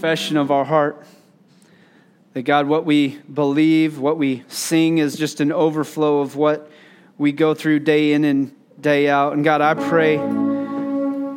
[0.00, 1.04] confession of our heart.
[2.32, 6.70] That God, what we believe, what we sing is just an overflow of what
[7.18, 9.34] we go through day in and day out.
[9.34, 10.18] And God, I pray,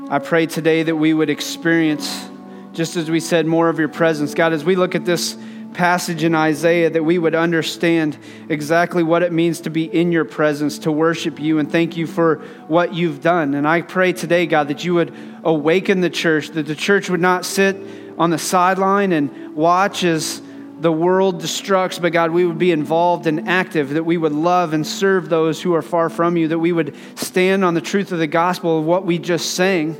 [0.09, 2.29] I pray today that we would experience,
[2.71, 4.33] just as we said, more of your presence.
[4.33, 5.37] God, as we look at this
[5.73, 8.17] passage in Isaiah, that we would understand
[8.47, 12.07] exactly what it means to be in your presence, to worship you, and thank you
[12.07, 12.35] for
[12.67, 13.55] what you've done.
[13.55, 17.19] And I pray today, God, that you would awaken the church, that the church would
[17.19, 17.75] not sit
[18.17, 20.41] on the sideline and watch as
[20.79, 24.73] the world destructs, but God, we would be involved and active, that we would love
[24.73, 28.11] and serve those who are far from you, that we would stand on the truth
[28.11, 29.95] of the gospel of what we just sang.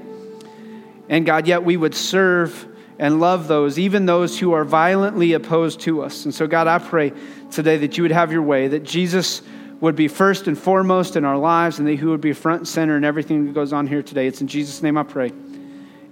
[1.08, 2.68] And God, yet we would serve
[3.00, 6.26] and love those, even those who are violently opposed to us.
[6.26, 7.14] And so, God, I pray
[7.52, 9.42] today that you would have your way, that Jesus
[9.80, 12.68] would be first and foremost in our lives, and that he would be front and
[12.68, 14.28] center in everything that goes on here today.
[14.28, 15.32] It's in Jesus' name I pray.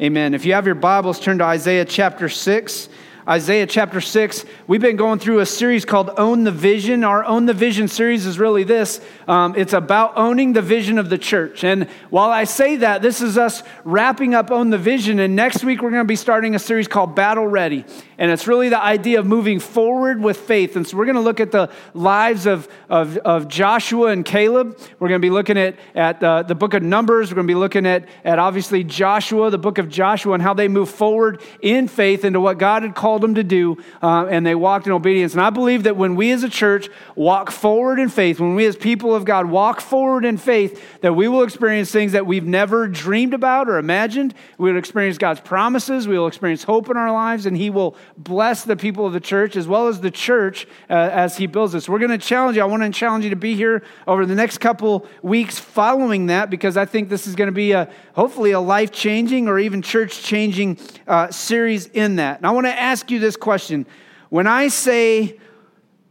[0.02, 0.34] Amen.
[0.34, 2.90] If you have your Bibles, turn to Isaiah chapter 6.
[3.28, 4.46] Isaiah chapter 6.
[4.66, 7.04] We've been going through a series called Own the Vision.
[7.04, 11.10] Our Own the Vision series is really this um, it's about owning the vision of
[11.10, 11.64] the church.
[11.64, 15.20] And while I say that, this is us wrapping up Own the Vision.
[15.20, 17.86] And next week, we're going to be starting a series called Battle Ready.
[18.18, 20.76] And it's really the idea of moving forward with faith.
[20.76, 24.78] And so we're going to look at the lives of, of, of Joshua and Caleb.
[25.00, 27.30] We're going to be looking at, at uh, the book of Numbers.
[27.30, 30.54] We're going to be looking at, at obviously Joshua, the book of Joshua, and how
[30.54, 33.78] they move forward in faith into what God had called them to do.
[34.02, 35.34] Uh, and they walked in obedience.
[35.34, 38.66] And I believe that when we as a church walk forward in faith, when we
[38.66, 42.46] as people of God walk forward in faith, that we will experience things that we've
[42.46, 44.34] never dreamed about or imagined.
[44.58, 46.08] We will experience God's promises.
[46.08, 49.20] We will experience hope in our lives, and He will bless the people of the
[49.20, 51.90] church as well as the church uh, as he builds us.
[51.90, 52.64] We're going to challenge you.
[52.64, 56.50] I want to challenge you to be here over the next couple weeks following that
[56.50, 59.82] because I think this is going to be a hopefully a life changing or even
[59.82, 62.38] church changing uh, series in that.
[62.38, 63.86] And I want to ask you this question.
[64.30, 65.40] When I say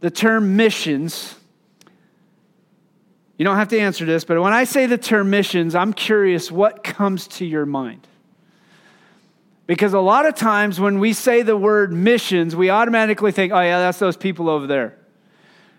[0.01, 1.35] the term missions,
[3.37, 6.51] you don't have to answer this, but when I say the term missions, I'm curious
[6.51, 8.07] what comes to your mind.
[9.67, 13.61] Because a lot of times when we say the word missions, we automatically think, oh,
[13.61, 14.97] yeah, that's those people over there.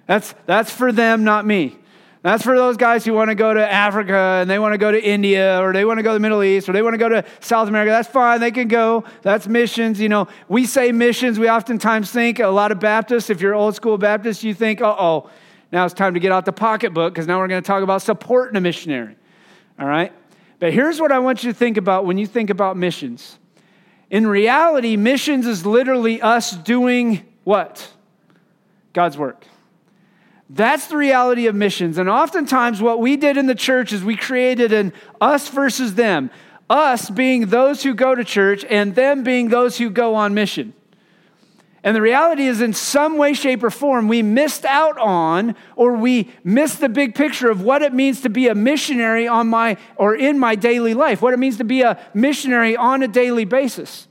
[0.07, 1.77] That's, that's for them, not me.
[2.23, 4.93] That's for those guys who want to go to Africa and they want to go
[4.93, 6.99] to India or they want to go to the Middle East or they want to
[6.99, 7.91] go to South America.
[7.91, 8.41] That's fine.
[8.41, 9.05] They can go.
[9.23, 10.01] That's missions.
[10.01, 11.39] You know, we say missions.
[11.39, 14.95] We oftentimes think, a lot of Baptists, if you're old school Baptist, you think, uh
[14.97, 15.31] oh,
[15.73, 18.03] now it's time to get out the pocketbook because now we're going to talk about
[18.03, 19.17] supporting a missionary.
[19.81, 20.13] All right?
[20.61, 23.39] But here's what I want you to think about when you think about missions
[24.13, 27.91] in reality, missions is literally us doing what?
[28.93, 29.47] God's work.
[30.55, 31.97] That's the reality of missions.
[31.97, 36.31] And oftentimes, what we did in the church is we created an us versus them.
[36.69, 40.75] Us being those who go to church, and them being those who go on mission.
[41.83, 45.95] And the reality is, in some way, shape, or form, we missed out on, or
[45.95, 49.79] we missed the big picture of what it means to be a missionary on my,
[49.97, 53.47] or in my daily life, what it means to be a missionary on a daily
[53.47, 54.07] basis.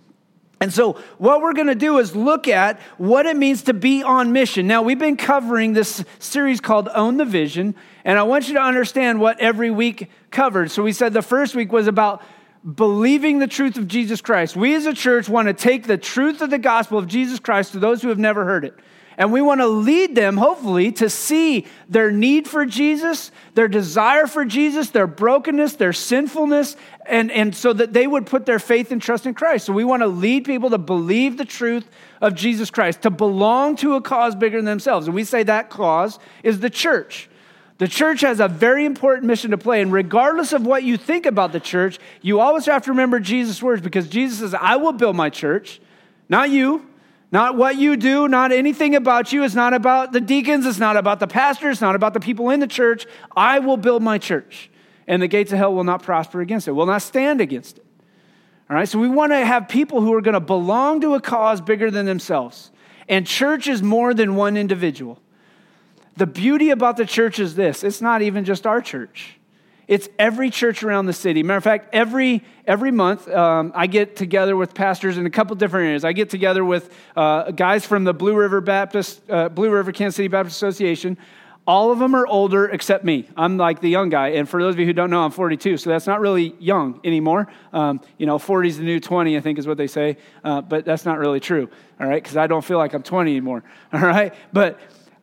[0.61, 4.03] And so, what we're going to do is look at what it means to be
[4.03, 4.67] on mission.
[4.67, 7.73] Now, we've been covering this series called Own the Vision,
[8.05, 10.69] and I want you to understand what every week covered.
[10.69, 12.21] So, we said the first week was about
[12.75, 14.55] believing the truth of Jesus Christ.
[14.55, 17.71] We as a church want to take the truth of the gospel of Jesus Christ
[17.71, 18.75] to those who have never heard it.
[19.17, 24.25] And we want to lead them, hopefully, to see their need for Jesus, their desire
[24.25, 28.91] for Jesus, their brokenness, their sinfulness, and, and so that they would put their faith
[28.91, 29.65] and trust in Christ.
[29.65, 31.87] So we want to lead people to believe the truth
[32.21, 35.07] of Jesus Christ, to belong to a cause bigger than themselves.
[35.07, 37.29] And we say that cause is the church.
[37.79, 39.81] The church has a very important mission to play.
[39.81, 43.61] And regardless of what you think about the church, you always have to remember Jesus'
[43.61, 45.81] words because Jesus says, I will build my church,
[46.29, 46.87] not you.
[47.31, 49.43] Not what you do, not anything about you.
[49.43, 50.65] It's not about the deacons.
[50.65, 51.75] It's not about the pastors.
[51.75, 53.05] It's not about the people in the church.
[53.35, 54.69] I will build my church,
[55.07, 57.85] and the gates of hell will not prosper against it, will not stand against it.
[58.69, 61.21] All right, so we want to have people who are going to belong to a
[61.21, 62.71] cause bigger than themselves.
[63.07, 65.19] And church is more than one individual.
[66.17, 69.37] The beauty about the church is this it's not even just our church.
[69.91, 71.43] It's every church around the city.
[71.43, 75.53] Matter of fact, every, every month um, I get together with pastors in a couple
[75.57, 76.05] different areas.
[76.05, 80.15] I get together with uh, guys from the Blue River Baptist, uh, Blue River Kansas
[80.15, 81.17] City Baptist Association.
[81.67, 83.27] All of them are older except me.
[83.35, 84.29] I'm like the young guy.
[84.29, 87.01] And for those of you who don't know, I'm 42, so that's not really young
[87.03, 87.51] anymore.
[87.73, 90.15] Um, you know, 40 is the new 20, I think is what they say.
[90.41, 93.29] Uh, but that's not really true, all right, because I don't feel like I'm 20
[93.29, 94.33] anymore, all right?
[94.53, 94.79] But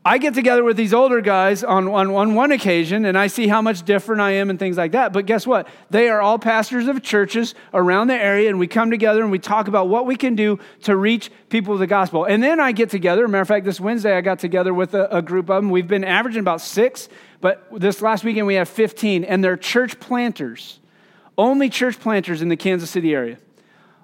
[0.09, 3.47] I get together with these older guys on, on, on one occasion and I see
[3.47, 5.13] how much different I am and things like that.
[5.13, 5.69] But guess what?
[5.91, 9.39] They are all pastors of churches around the area and we come together and we
[9.39, 12.25] talk about what we can do to reach people with the gospel.
[12.25, 13.29] And then I get together.
[13.29, 15.69] Matter of fact, this Wednesday I got together with a, a group of them.
[15.69, 17.11] We've been averaging about six,
[17.43, 20.81] but this last weekend we have 15 and they're church planters,
[21.37, 23.37] only church planters in the Kansas City area.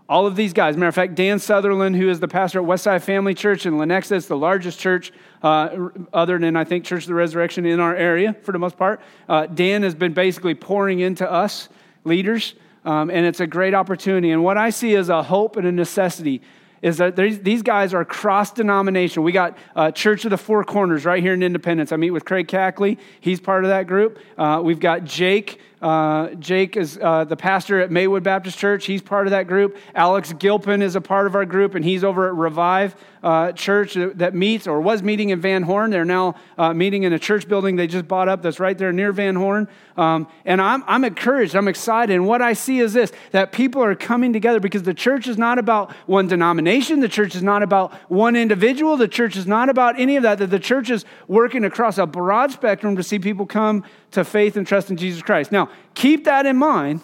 [0.07, 0.77] All of these guys.
[0.77, 4.13] Matter of fact, Dan Sutherland, who is the pastor at Westside Family Church in Lenexa,
[4.13, 5.13] it's the largest church
[5.43, 8.77] uh, other than I think Church of the Resurrection in our area for the most
[8.77, 9.01] part.
[9.31, 11.71] Uh, Dan has been basically pouring into us
[12.05, 12.55] leaders,
[12.85, 14.31] um, and it's a great opportunity.
[14.31, 16.43] And what I see is a hope and a necessity
[16.83, 19.23] is that these guys are cross denomination.
[19.23, 21.93] We got uh, Church of the Four Corners right here in Independence.
[21.93, 24.19] I meet with Craig Cackley, he's part of that group.
[24.37, 28.87] Uh, we've got Jake uh, Jake is uh, the pastor at Maywood Baptist Church.
[28.87, 29.77] He's part of that group.
[29.95, 33.95] Alex Gilpin is a part of our group, and he's over at Revive uh, Church
[33.95, 35.91] that meets or was meeting in Van Horn.
[35.91, 38.93] They're now uh, meeting in a church building they just bought up that's right there
[38.93, 39.69] near Van Horn.
[39.97, 42.15] Um, and I'm, I'm encouraged, I'm excited.
[42.15, 45.39] And what I see is this that people are coming together because the church is
[45.39, 49.69] not about one denomination, the church is not about one individual, the church is not
[49.69, 53.19] about any of that, that the church is working across a broad spectrum to see
[53.19, 53.85] people come
[54.15, 55.53] to faith and trust in Jesus Christ.
[55.53, 57.01] Now, keep that in mind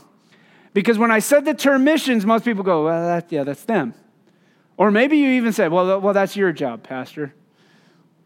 [0.73, 3.95] because when I said the term missions, most people go, well, that, yeah, that's them.
[4.77, 7.35] Or maybe you even said, well, well, that's your job, Pastor.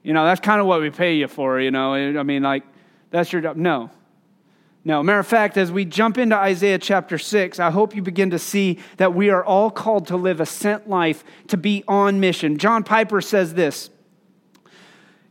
[0.02, 1.94] You know, that's kind of what we pay you for, you know.
[1.94, 2.62] Eh, I mean, like,
[3.10, 3.56] that's your job.
[3.56, 3.90] No.
[4.84, 5.02] No.
[5.02, 8.38] Matter of fact, as we jump into Isaiah chapter 6, I hope you begin to
[8.38, 12.58] see that we are all called to live a sent life, to be on mission.
[12.58, 13.90] John Piper says this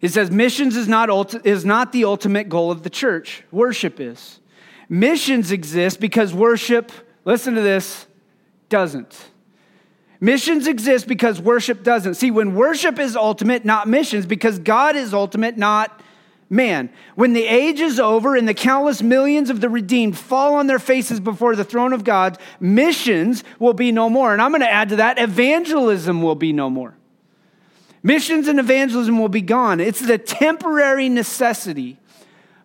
[0.03, 4.01] it says, missions is not, ulti- is not the ultimate goal of the church, worship
[4.01, 4.41] is.
[4.89, 6.91] Missions exist because worship,
[7.23, 8.05] listen to this,
[8.67, 9.29] doesn't.
[10.19, 12.15] Missions exist because worship doesn't.
[12.15, 16.01] See, when worship is ultimate, not missions, because God is ultimate, not
[16.49, 16.89] man.
[17.15, 20.79] When the age is over and the countless millions of the redeemed fall on their
[20.79, 24.33] faces before the throne of God, missions will be no more.
[24.33, 26.93] And I'm going to add to that, evangelism will be no more.
[28.03, 29.79] Missions and evangelism will be gone.
[29.79, 31.97] It's the temporary necessity,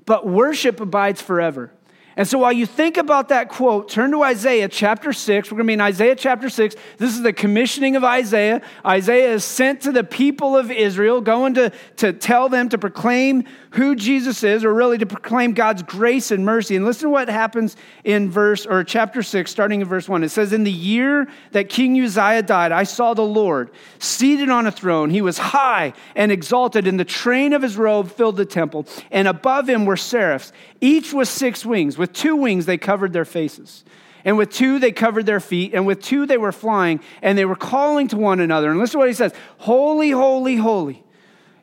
[0.04, 1.72] but worship abides forever.
[2.18, 5.52] And so while you think about that quote, turn to Isaiah chapter 6.
[5.52, 6.74] We're going to be in Isaiah chapter 6.
[6.96, 8.60] This is the commissioning of Isaiah.
[8.84, 13.44] Isaiah is sent to the people of Israel, going to, to tell them to proclaim
[13.70, 16.76] who Jesus is, or really to proclaim God's grace and mercy.
[16.76, 20.24] And listen to what happens in verse or chapter 6, starting in verse 1.
[20.24, 24.66] It says, In the year that King Uzziah died, I saw the Lord seated on
[24.66, 25.10] a throne.
[25.10, 28.86] He was high and exalted, and the train of his robe filled the temple.
[29.10, 31.98] And above him were seraphs, each with six wings.
[31.98, 33.84] With two wings they covered their faces.
[34.24, 35.74] And with two, they covered their feet.
[35.74, 37.00] And with two, they were flying.
[37.22, 38.70] And they were calling to one another.
[38.70, 41.04] And listen to what he says Holy, holy, holy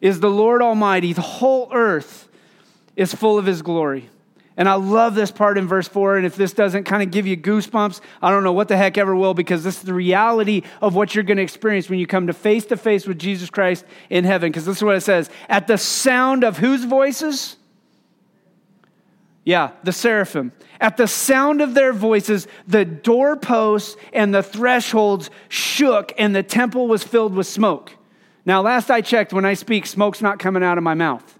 [0.02, 1.14] is the Lord Almighty.
[1.14, 2.28] The whole earth
[2.96, 4.10] is full of his glory.
[4.58, 6.18] And I love this part in verse 4.
[6.18, 8.98] And if this doesn't kind of give you goosebumps, I don't know what the heck
[8.98, 12.08] ever will, because this is the reality of what you're going to experience when you
[12.08, 14.50] come to face to face with Jesus Christ in heaven.
[14.50, 17.58] Because this is what it says At the sound of whose voices?
[19.44, 20.54] Yeah, the seraphim.
[20.82, 26.88] At the sound of their voices, the doorposts and the thresholds shook, and the temple
[26.88, 27.92] was filled with smoke.
[28.46, 31.35] Now, last I checked, when I speak, smoke's not coming out of my mouth.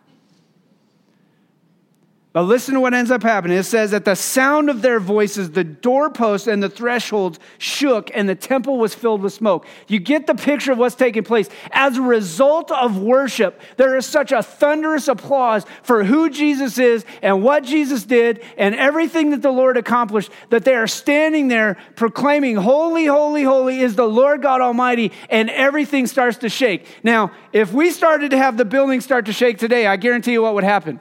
[2.36, 3.58] But listen to what ends up happening.
[3.58, 8.28] It says, At the sound of their voices, the doorposts and the thresholds shook, and
[8.28, 9.66] the temple was filled with smoke.
[9.88, 11.48] You get the picture of what's taking place.
[11.72, 17.06] As a result of worship, there is such a thunderous applause for who Jesus is
[17.22, 21.78] and what Jesus did and everything that the Lord accomplished that they are standing there
[21.96, 26.86] proclaiming, Holy, holy, holy is the Lord God Almighty, and everything starts to shake.
[27.02, 30.42] Now, if we started to have the building start to shake today, I guarantee you
[30.42, 31.00] what would happen.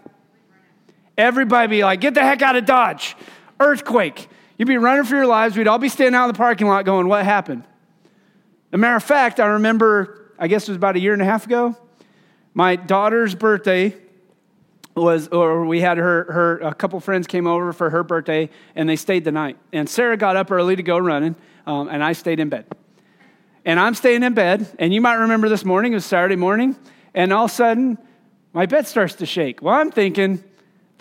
[1.17, 3.17] Everybody be like, get the heck out of Dodge.
[3.61, 4.29] Earthquake.
[4.59, 5.57] You'd be running for your lives.
[5.57, 7.65] We'd all be standing out in the parking lot going, what happened?
[7.65, 11.23] As a matter of fact, I remember, I guess it was about a year and
[11.23, 11.77] a half ago,
[12.53, 13.97] my daughter's birthday
[14.95, 18.89] was, or we had her, her, a couple friends came over for her birthday and
[18.89, 19.57] they stayed the night.
[19.73, 21.35] And Sarah got up early to go running,
[21.67, 22.67] um, and I stayed in bed.
[23.65, 26.77] And I'm staying in bed, and you might remember this morning, it was Saturday morning,
[27.15, 27.99] and all of a sudden,
[28.53, 29.63] my bed starts to shake.
[29.63, 30.45] Well, I'm thinking,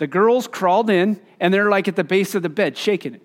[0.04, 3.22] the girls crawled in and they're like at the base of the bed, shaking it.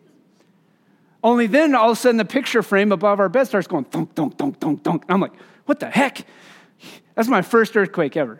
[1.21, 4.15] Only then, all of a sudden, the picture frame above our bed starts going thunk,
[4.15, 5.03] thunk, thunk, thunk, thunk.
[5.09, 5.33] I'm like,
[5.65, 6.25] what the heck?
[7.15, 8.39] That's my first earthquake ever.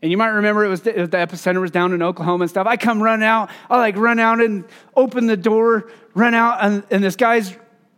[0.00, 2.68] And you might remember it was the, the, epicenter was down in Oklahoma and stuff.
[2.68, 6.84] I come run out, I like run out and open the door, run out, and,
[6.92, 7.52] and this guy's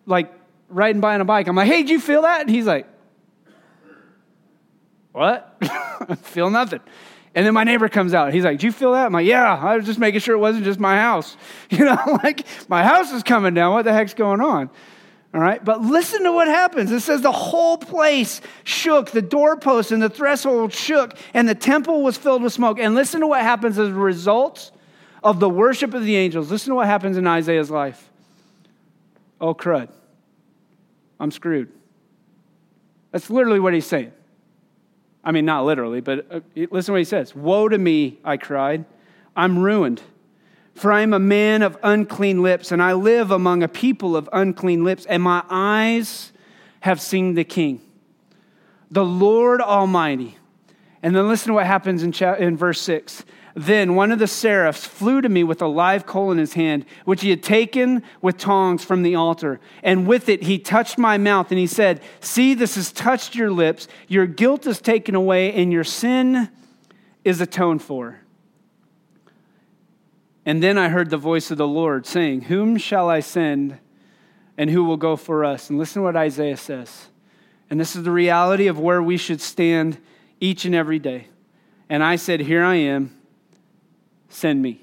[0.07, 0.33] like
[0.71, 1.47] riding by on a bike.
[1.47, 2.41] I'm like, hey, did you feel that?
[2.41, 2.87] And he's like,
[5.13, 5.59] what?
[5.61, 6.81] I feel nothing.
[7.39, 8.35] And then my neighbor comes out.
[8.35, 9.07] He's like, Do you feel that?
[9.07, 11.37] I'm like, Yeah, I was just making sure it wasn't just my house.
[11.71, 13.75] You know, like my house is coming down.
[13.75, 14.69] What the heck's going on?
[15.33, 16.91] All right, but listen to what happens.
[16.91, 22.03] It says the whole place shook, the doorpost and the threshold shook, and the temple
[22.03, 22.81] was filled with smoke.
[22.81, 24.73] And listen to what happens as a result
[25.23, 26.51] of the worship of the angels.
[26.51, 28.11] Listen to what happens in Isaiah's life.
[29.41, 29.91] Oh, crud.
[31.21, 31.71] I'm screwed.
[33.13, 34.11] That's literally what he's saying.
[35.29, 38.39] I mean, not literally, but uh, listen to what he says Woe to me, I
[38.39, 38.87] cried.
[39.37, 40.01] I'm ruined.
[40.75, 44.27] For I am a man of unclean lips, and I live among a people of
[44.33, 46.33] unclean lips, and my eyes
[46.81, 47.83] have seen the King,
[48.91, 50.39] the Lord Almighty.
[51.03, 53.25] And then listen to what happens in, in verse 6.
[53.59, 56.87] Then one of the seraphs flew to me with a live coal in his hand,
[57.05, 59.59] which he had taken with tongs from the altar.
[59.83, 63.51] And with it he touched my mouth, and he said, See, this has touched your
[63.51, 63.89] lips.
[64.07, 66.51] Your guilt is taken away, and your sin
[67.25, 68.21] is atoned for.
[70.47, 73.77] And then I heard the voice of the Lord saying, Whom shall I send,
[74.57, 75.69] and who will go for us?
[75.69, 77.09] And listen to what Isaiah says.
[77.69, 79.99] And this is the reality of where we should stand
[80.39, 81.27] each and every day.
[81.89, 83.18] And I said, Here I am,
[84.29, 84.83] send me.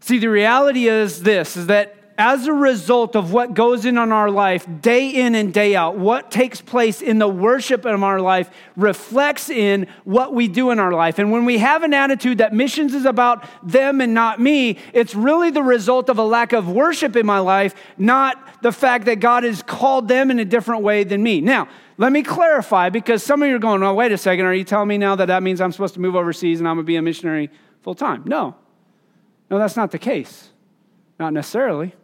[0.00, 4.12] See, the reality is this is that as a result of what goes in on
[4.12, 8.20] our life day in and day out, what takes place in the worship of our
[8.20, 11.18] life reflects in what we do in our life.
[11.18, 15.14] And when we have an attitude that missions is about them and not me, it's
[15.14, 19.20] really the result of a lack of worship in my life, not the fact that
[19.20, 21.40] God has called them in a different way than me.
[21.40, 24.54] Now, let me clarify because some of you are going, oh, wait a second, are
[24.54, 26.84] you telling me now that that means I'm supposed to move overseas and I'm going
[26.84, 27.50] to be a missionary
[27.82, 28.22] full time?
[28.26, 28.56] No.
[29.50, 30.48] No, that's not the case.
[31.18, 31.94] Not necessarily.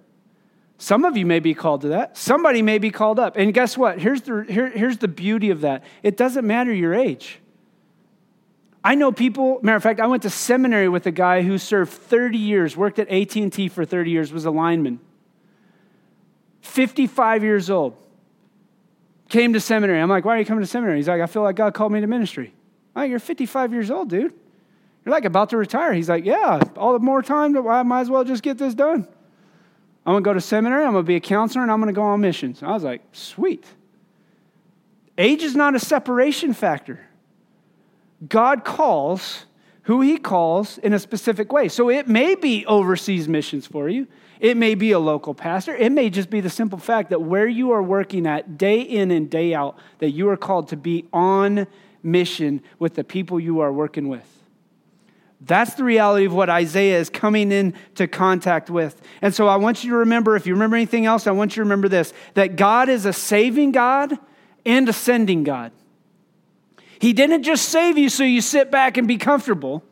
[0.78, 2.16] Some of you may be called to that.
[2.16, 3.36] Somebody may be called up.
[3.36, 3.98] And guess what?
[3.98, 7.40] Here's the, here, here's the beauty of that it doesn't matter your age.
[8.82, 11.92] I know people, matter of fact, I went to seminary with a guy who served
[11.92, 15.00] 30 years, worked at AT&T for 30 years, was a lineman.
[16.62, 17.94] 55 years old.
[19.30, 20.00] Came to seminary.
[20.00, 20.98] I'm like, why are you coming to seminary?
[20.98, 22.52] He's like, I feel like God called me to ministry.
[22.94, 24.34] I'm like, you're 55 years old, dude.
[25.04, 25.94] You're like about to retire.
[25.94, 29.08] He's like, yeah, all the more time, I might as well just get this done.
[30.04, 31.92] I'm going to go to seminary, I'm going to be a counselor, and I'm going
[31.92, 32.62] to go on missions.
[32.62, 33.64] I was like, sweet.
[35.16, 37.00] Age is not a separation factor.
[38.28, 39.46] God calls
[39.82, 41.68] who he calls in a specific way.
[41.68, 44.06] So it may be overseas missions for you.
[44.40, 45.76] It may be a local pastor.
[45.76, 49.10] It may just be the simple fact that where you are working at day in
[49.10, 51.66] and day out, that you are called to be on
[52.02, 54.26] mission with the people you are working with.
[55.42, 59.00] That's the reality of what Isaiah is coming into contact with.
[59.20, 61.56] And so I want you to remember, if you remember anything else, I want you
[61.56, 64.18] to remember this that God is a saving God
[64.64, 65.72] and a sending God.
[66.98, 69.82] He didn't just save you so you sit back and be comfortable,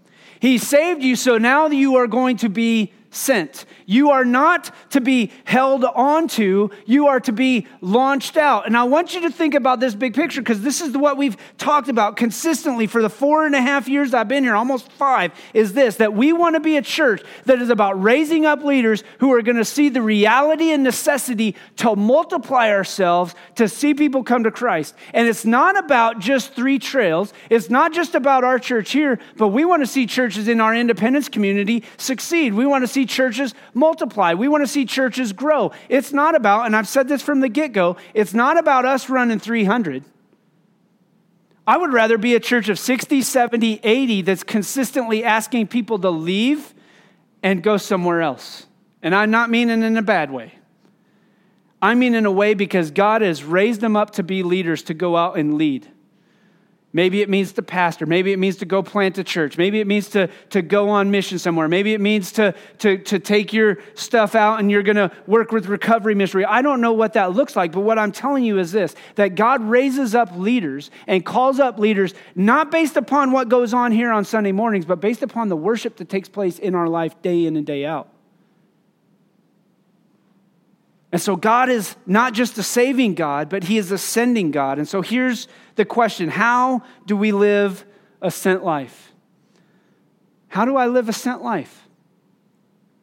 [0.40, 3.64] He saved you so now you are going to be sent.
[3.84, 8.66] You are not to be held onto, you are to be launched out.
[8.66, 11.36] And I want you to think about this big picture because this is what we've
[11.56, 15.32] talked about consistently for the four and a half years I've been here, almost five,
[15.52, 19.02] is this that we want to be a church that is about raising up leaders
[19.18, 24.22] who are going to see the reality and necessity to multiply ourselves to see people
[24.22, 24.94] come to Christ.
[25.12, 29.48] And it's not about just three trails, it's not just about our church here, but
[29.48, 32.54] we want to see churches in our independence community succeed.
[32.54, 34.34] We want to see churches multiply.
[34.34, 35.72] We want to see churches grow.
[35.88, 39.08] It's not about, and I've said this from the get go, it's not about us
[39.08, 40.04] running 300.
[41.66, 46.10] I would rather be a church of 60, 70, 80 that's consistently asking people to
[46.10, 46.72] leave
[47.42, 48.66] and go somewhere else.
[49.02, 50.54] And I'm not meaning in a bad way.
[51.80, 54.94] I mean in a way because God has raised them up to be leaders to
[54.94, 55.88] go out and lead.
[56.92, 58.06] Maybe it means to pastor.
[58.06, 59.58] Maybe it means to go plant a church.
[59.58, 61.68] Maybe it means to, to go on mission somewhere.
[61.68, 65.52] Maybe it means to, to, to take your stuff out and you're going to work
[65.52, 66.46] with recovery ministry.
[66.46, 69.34] I don't know what that looks like, but what I'm telling you is this that
[69.34, 74.10] God raises up leaders and calls up leaders not based upon what goes on here
[74.10, 77.44] on Sunday mornings, but based upon the worship that takes place in our life day
[77.44, 78.08] in and day out.
[81.10, 84.78] And so God is not just a saving God, but He is a sending God.
[84.78, 87.84] And so here's the question How do we live
[88.20, 89.12] a sent life?
[90.48, 91.88] How do I live a sent life?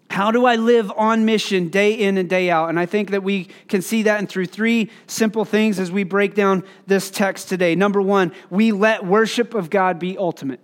[0.10, 2.70] How do I live on mission day in and day out?
[2.70, 6.04] And I think that we can see that in through three simple things as we
[6.04, 7.76] break down this text today.
[7.76, 10.62] Number one, we let worship of God be ultimate.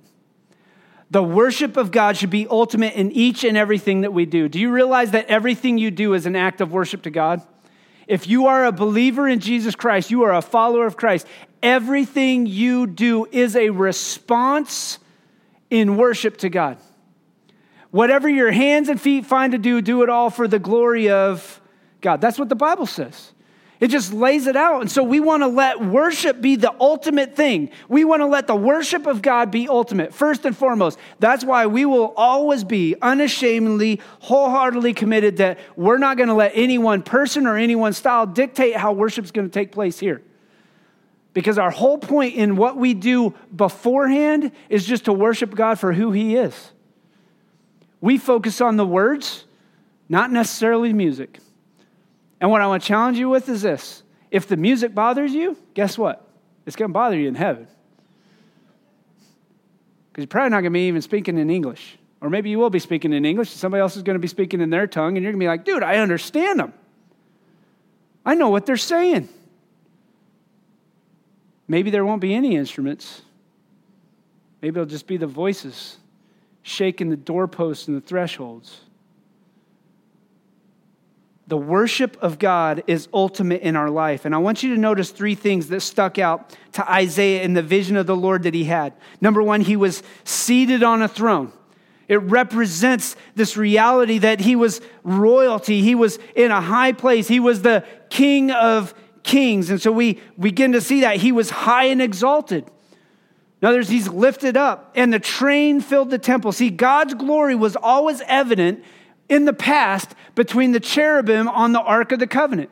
[1.11, 4.47] The worship of God should be ultimate in each and everything that we do.
[4.47, 7.41] Do you realize that everything you do is an act of worship to God?
[8.07, 11.27] If you are a believer in Jesus Christ, you are a follower of Christ,
[11.61, 14.99] everything you do is a response
[15.69, 16.77] in worship to God.
[17.91, 21.61] Whatever your hands and feet find to do, do it all for the glory of
[21.99, 22.21] God.
[22.21, 23.33] That's what the Bible says.
[23.81, 24.81] It just lays it out.
[24.81, 27.71] And so we want to let worship be the ultimate thing.
[27.89, 30.99] We want to let the worship of God be ultimate, first and foremost.
[31.19, 36.51] That's why we will always be unashamedly, wholeheartedly committed that we're not going to let
[36.53, 39.97] any one person or any one style dictate how worship is going to take place
[39.97, 40.21] here.
[41.33, 45.91] Because our whole point in what we do beforehand is just to worship God for
[45.91, 46.71] who He is.
[47.99, 49.45] We focus on the words,
[50.07, 51.39] not necessarily music.
[52.41, 55.55] And what I want to challenge you with is this if the music bothers you,
[55.75, 56.27] guess what?
[56.65, 57.67] It's going to bother you in heaven.
[60.09, 61.97] Because you're probably not going to be even speaking in English.
[62.19, 64.61] Or maybe you will be speaking in English, somebody else is going to be speaking
[64.61, 66.73] in their tongue, and you're going to be like, dude, I understand them.
[68.25, 69.29] I know what they're saying.
[71.67, 73.21] Maybe there won't be any instruments.
[74.61, 75.97] Maybe it'll just be the voices
[76.61, 78.81] shaking the doorposts and the thresholds.
[81.51, 84.23] The worship of God is ultimate in our life.
[84.23, 87.61] And I want you to notice three things that stuck out to Isaiah in the
[87.61, 88.93] vision of the Lord that he had.
[89.19, 91.51] Number one, he was seated on a throne.
[92.07, 95.81] It represents this reality that he was royalty.
[95.81, 97.27] He was in a high place.
[97.27, 98.93] He was the king of
[99.23, 99.69] kings.
[99.69, 102.63] And so we begin to see that he was high and exalted.
[103.61, 106.53] In other words, he's lifted up, and the train filled the temple.
[106.53, 108.85] See, God's glory was always evident
[109.31, 112.69] in the past between the cherubim on the Ark of the Covenant.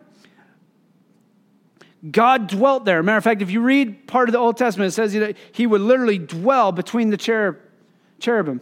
[2.11, 3.01] God dwelt there.
[3.01, 5.65] Matter of fact, if you read part of the Old Testament, it says that he
[5.65, 7.57] would literally dwell between the cherub,
[8.19, 8.59] cherubim.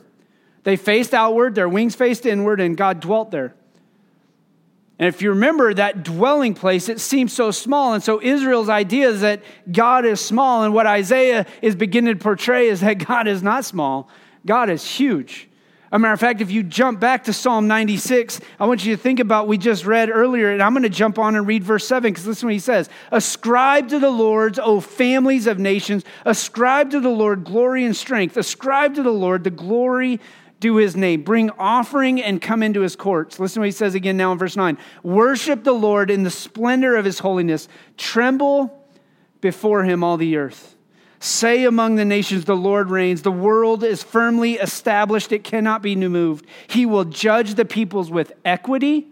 [0.63, 3.56] They faced outward, their wings faced inward, and God dwelt there.
[5.00, 7.94] And if you remember that dwelling place, it seems so small.
[7.94, 10.63] And so Israel's idea is that God is small.
[10.63, 14.08] And what Isaiah is beginning to portray is that God is not small,
[14.46, 15.50] God is huge.
[15.91, 19.01] A matter of fact, if you jump back to Psalm 96, I want you to
[19.01, 21.88] think about we just read earlier, and I'm going to jump on and read verse
[21.88, 22.89] 7 because listen what he says.
[23.12, 28.36] Ascribe to the Lord, O families of nations, ascribe to the Lord glory and strength,
[28.36, 30.20] ascribe to the Lord the glory
[30.59, 31.24] due his name.
[31.24, 33.40] Bring offering and come into his courts.
[33.40, 34.77] Listen to what he says again now in verse 9.
[35.03, 38.85] Worship the Lord in the splendor of his holiness, tremble
[39.40, 40.76] before him, all the earth.
[41.20, 43.24] Say among the nations, the Lord reigns.
[43.24, 46.46] The world is firmly established, it cannot be moved.
[46.68, 49.08] He will judge the peoples with equity.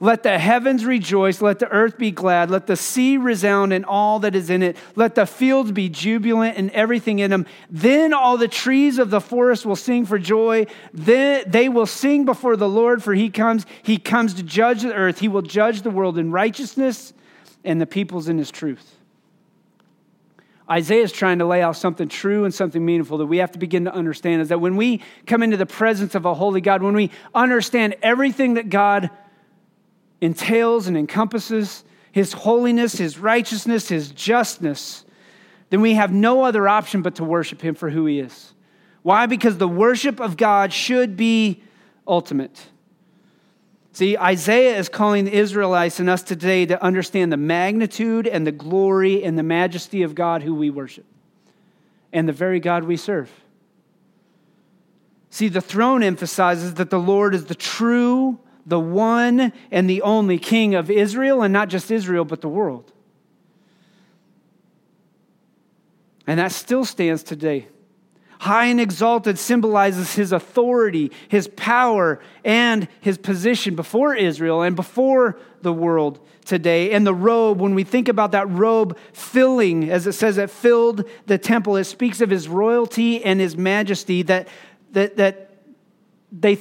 [0.00, 4.18] Let the heavens rejoice, let the earth be glad, let the sea resound and all
[4.18, 7.46] that is in it, let the fields be jubilant and everything in them.
[7.70, 10.66] Then all the trees of the forest will sing for joy.
[10.92, 13.64] Then they will sing before the Lord, for he comes.
[13.82, 15.20] He comes to judge the earth.
[15.20, 17.14] He will judge the world in righteousness
[17.64, 18.93] and the peoples in his truth.
[20.70, 23.58] Isaiah is trying to lay out something true and something meaningful that we have to
[23.58, 26.82] begin to understand is that when we come into the presence of a holy God,
[26.82, 29.10] when we understand everything that God
[30.22, 35.04] entails and encompasses, his holiness, his righteousness, his justness,
[35.68, 38.54] then we have no other option but to worship him for who he is.
[39.02, 39.26] Why?
[39.26, 41.62] Because the worship of God should be
[42.06, 42.68] ultimate.
[43.94, 48.50] See, Isaiah is calling the Israelites and us today to understand the magnitude and the
[48.50, 51.06] glory and the majesty of God who we worship
[52.12, 53.30] and the very God we serve.
[55.30, 60.38] See, the throne emphasizes that the Lord is the true, the one, and the only
[60.40, 62.90] King of Israel, and not just Israel, but the world.
[66.26, 67.68] And that still stands today.
[68.44, 75.38] High and exalted symbolizes his authority, his power, and his position before Israel and before
[75.62, 76.92] the world today.
[76.92, 81.08] And the robe, when we think about that robe filling, as it says, it filled
[81.24, 84.48] the temple, it speaks of his royalty and his majesty that,
[84.92, 85.50] that, that
[86.30, 86.58] they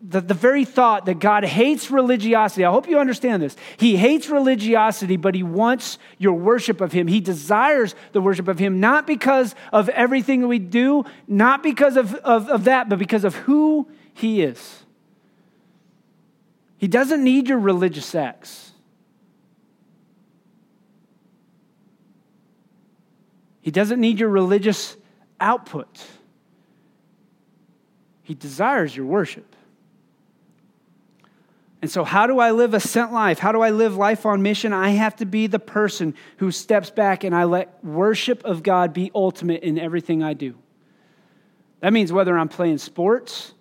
[0.00, 2.64] the, the very thought that God hates religiosity.
[2.64, 3.56] I hope you understand this.
[3.76, 7.08] He hates religiosity, but he wants your worship of him.
[7.08, 12.14] He desires the worship of him, not because of everything we do, not because of,
[12.16, 14.84] of, of that, but because of who he is.
[16.76, 18.70] He doesn't need your religious acts.
[23.60, 24.96] He doesn't need your religious
[25.40, 26.02] output.
[28.22, 29.56] He desires your worship.
[31.80, 33.38] And so, how do I live a sent life?
[33.38, 34.72] How do I live life on mission?
[34.72, 38.92] I have to be the person who steps back and I let worship of God
[38.92, 40.56] be ultimate in everything I do.
[41.80, 43.54] That means whether I'm playing sports,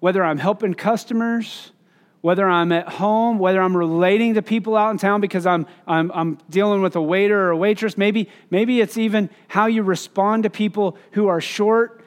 [0.00, 1.72] whether I'm helping customers,
[2.20, 6.12] whether I'm at home, whether I'm relating to people out in town because I'm, I'm,
[6.14, 7.96] I'm dealing with a waiter or a waitress.
[7.96, 12.04] Maybe, maybe it's even how you respond to people who are short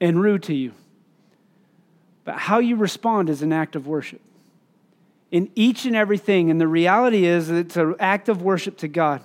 [0.00, 0.72] and rude to you.
[2.24, 4.20] But how you respond is an act of worship.
[5.30, 8.88] In each and everything, and the reality is that it's an act of worship to
[8.88, 9.24] God.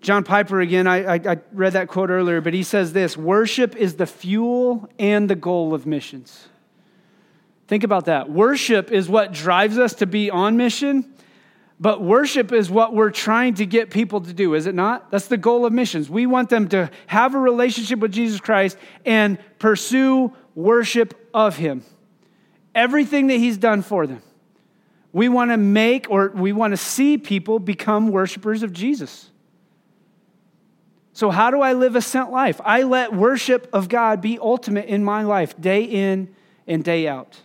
[0.00, 3.74] John Piper, again, I, I, I, read that quote earlier, but he says this worship
[3.74, 6.48] is the fuel and the goal of missions.
[7.66, 8.30] Think about that.
[8.30, 11.12] Worship is what drives us to be on mission,
[11.80, 15.10] but worship is what we're trying to get people to do, is it not?
[15.10, 16.08] That's the goal of missions.
[16.08, 21.84] We want them to have a relationship with Jesus Christ and pursue worship of Him.
[22.74, 24.22] Everything that He's done for them.
[25.12, 29.30] We want to make or we want to see people become worshipers of Jesus.
[31.12, 32.60] So, how do I live a sent life?
[32.64, 36.34] I let worship of God be ultimate in my life, day in
[36.66, 37.38] and day out.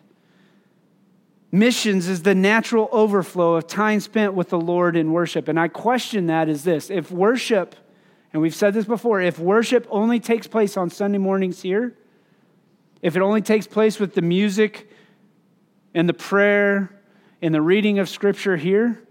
[1.54, 5.48] Missions is the natural overflow of time spent with the Lord in worship.
[5.48, 7.76] And I question that is this if worship,
[8.34, 11.96] and we've said this before, if worship only takes place on Sunday mornings here,
[13.02, 14.90] if it only takes place with the music
[15.94, 16.96] and the prayer
[17.42, 19.02] and the reading of Scripture here,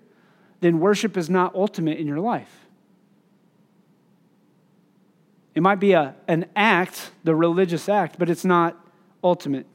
[0.60, 2.66] then worship is not ultimate in your life.
[5.54, 8.76] It might be a, an act, the religious act, but it's not
[9.24, 9.66] ultimate.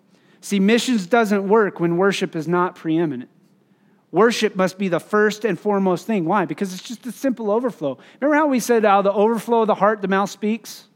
[0.41, 3.30] See, missions doesn't work when worship is not preeminent.
[4.12, 6.23] Worship must be the first and foremost thing.
[6.23, 6.45] Why?
[6.45, 7.97] Because it's just a simple overflow.
[8.21, 10.88] Remember how we said, out of the overflow of the heart, the mouth speaks?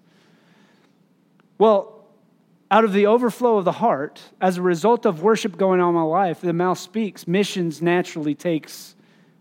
[1.58, 1.99] Well,
[2.72, 5.96] out of the overflow of the heart, as a result of worship going on in
[5.96, 7.28] my life, the mouth speaks.
[7.28, 8.96] Missions naturally takes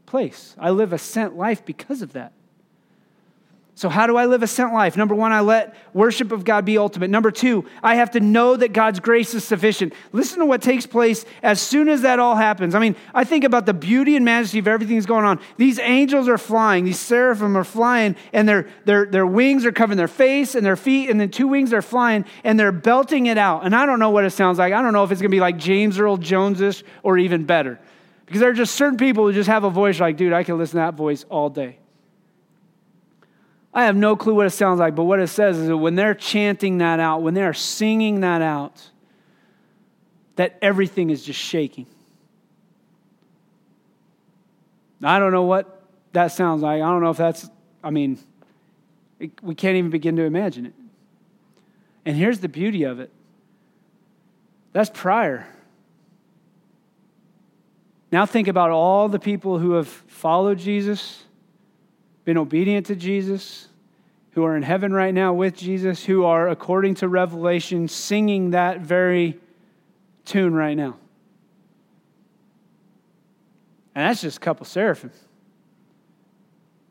[0.07, 0.57] place.
[0.59, 2.33] I live a sent life because of that.
[3.79, 4.97] So, how do I live a sent life?
[4.97, 7.11] Number one, I let worship of God be ultimate.
[7.11, 9.93] Number two, I have to know that God's grace is sufficient.
[10.11, 12.75] Listen to what takes place as soon as that all happens.
[12.75, 15.39] I mean, I think about the beauty and majesty of everything that's going on.
[15.59, 19.97] These angels are flying, these seraphim are flying, and their, their, their wings are covering
[19.97, 23.39] their face and their feet, and then two wings are flying, and they're belting it
[23.39, 23.65] out.
[23.65, 24.73] And I don't know what it sounds like.
[24.73, 27.79] I don't know if it's going to be like James Earl Jones or even better.
[28.27, 30.59] Because there are just certain people who just have a voice like, dude, I can
[30.59, 31.79] listen to that voice all day.
[33.79, 35.95] I have no clue what it sounds like, but what it says is that when
[35.95, 38.91] they're chanting that out, when they're singing that out,
[40.35, 41.87] that everything is just shaking.
[45.01, 45.81] I don't know what
[46.13, 46.83] that sounds like.
[46.83, 47.49] I don't know if that's,
[47.85, 48.19] I mean,
[49.43, 50.75] we can't even begin to imagine it.
[52.05, 53.13] And here's the beauty of it
[54.73, 55.47] that's prior.
[58.11, 61.23] Now think about all the people who have followed Jesus
[62.25, 63.68] been obedient to Jesus,
[64.39, 68.81] who are in heaven right now with Jesus, who are, according to Revelation, singing that
[68.81, 69.37] very
[70.25, 70.97] tune right now.
[73.97, 75.11] And that's just a couple seraphim.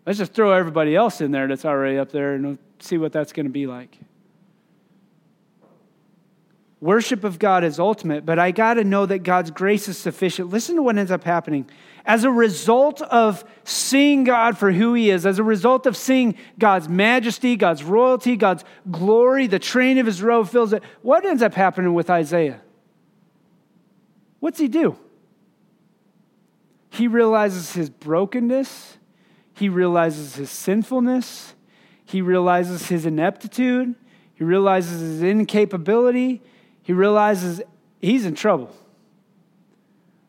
[0.05, 3.31] Let's just throw everybody else in there that's already up there and see what that's
[3.31, 3.97] going to be like.
[6.79, 10.49] Worship of God is ultimate, but I got to know that God's grace is sufficient.
[10.49, 11.67] Listen to what ends up happening.
[12.05, 16.35] As a result of seeing God for who He is, as a result of seeing
[16.59, 21.41] God's majesty, God's royalty, God's glory, the train of His robe fills it, what ends
[21.41, 22.61] up happening with Isaiah?
[24.39, 24.97] What's he do?
[26.89, 28.97] He realizes his brokenness,
[29.53, 31.53] he realizes his sinfulness,
[32.05, 33.95] he realizes his ineptitude,
[34.33, 36.41] he realizes his incapability
[36.87, 37.61] he realizes
[37.99, 38.73] he's in trouble.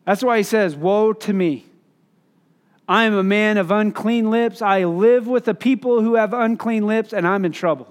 [0.03, 1.65] That's why he says, Woe to me.
[2.85, 4.61] I am a man of unclean lips.
[4.61, 7.87] I live with the people who have unclean lips, and I'm in trouble.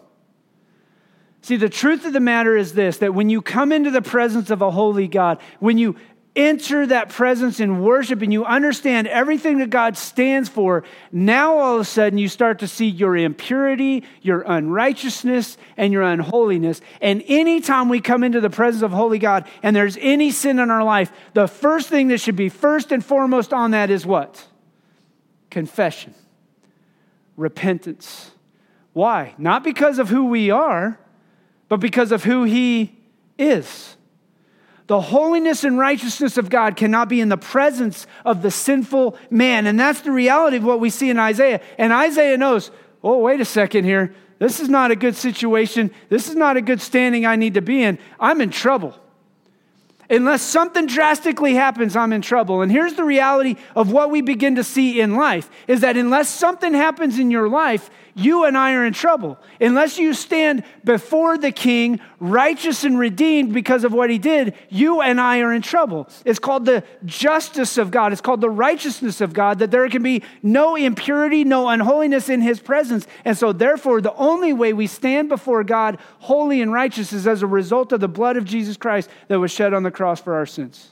[1.40, 4.50] See, the truth of the matter is this that when you come into the presence
[4.50, 5.96] of a holy God, when you
[6.38, 11.74] enter that presence in worship and you understand everything that God stands for, now all
[11.74, 16.80] of a sudden you start to see your impurity, your unrighteousness, and your unholiness.
[17.00, 20.70] And anytime we come into the presence of holy God and there's any sin in
[20.70, 24.46] our life, the first thing that should be first and foremost on that is what?
[25.50, 26.14] Confession,
[27.36, 28.30] repentance.
[28.92, 29.34] Why?
[29.38, 31.00] Not because of who we are,
[31.68, 32.96] but because of who He
[33.36, 33.96] is.
[34.88, 39.66] The holiness and righteousness of God cannot be in the presence of the sinful man.
[39.66, 41.60] And that's the reality of what we see in Isaiah.
[41.76, 42.70] And Isaiah knows,
[43.04, 44.14] oh, wait a second here.
[44.38, 45.90] This is not a good situation.
[46.08, 47.98] This is not a good standing I need to be in.
[48.18, 48.98] I'm in trouble.
[50.10, 52.62] Unless something drastically happens, I'm in trouble.
[52.62, 56.30] And here's the reality of what we begin to see in life is that unless
[56.30, 59.38] something happens in your life, you and I are in trouble.
[59.60, 65.00] Unless you stand before the king, righteous and redeemed because of what he did, you
[65.00, 66.08] and I are in trouble.
[66.24, 70.02] It's called the justice of God, it's called the righteousness of God, that there can
[70.02, 73.06] be no impurity, no unholiness in his presence.
[73.24, 77.42] And so, therefore, the only way we stand before God holy and righteous is as
[77.42, 80.34] a result of the blood of Jesus Christ that was shed on the cross for
[80.34, 80.90] our sins.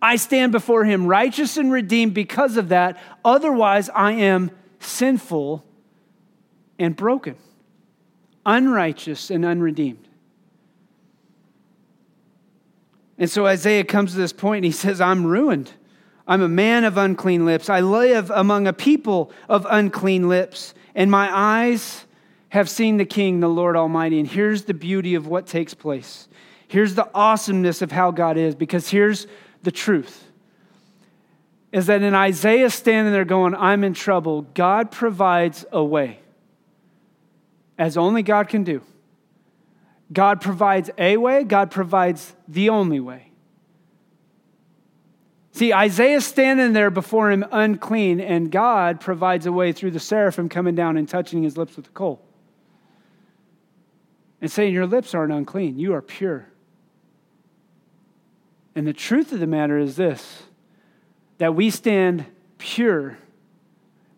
[0.00, 2.98] I stand before him righteous and redeemed because of that.
[3.24, 5.64] Otherwise, I am sinful
[6.78, 7.36] and broken,
[8.44, 10.06] unrighteous and unredeemed.
[13.18, 15.72] And so Isaiah comes to this point and he says, I'm ruined.
[16.28, 17.70] I'm a man of unclean lips.
[17.70, 22.04] I live among a people of unclean lips, and my eyes
[22.48, 24.18] have seen the King, the Lord Almighty.
[24.18, 26.25] And here's the beauty of what takes place
[26.68, 29.26] Here's the awesomeness of how God is, because here's
[29.62, 30.24] the truth
[31.72, 36.20] is that in Isaiah standing there going, I'm in trouble, God provides a way,
[37.76, 38.80] as only God can do.
[40.10, 43.30] God provides a way, God provides the only way.
[45.52, 50.48] See, Isaiah standing there before him unclean, and God provides a way through the seraphim
[50.48, 52.22] coming down and touching his lips with the coal.
[54.40, 56.46] And saying, Your lips aren't unclean, you are pure.
[58.76, 60.44] And the truth of the matter is this
[61.38, 62.26] that we stand
[62.58, 63.18] pure,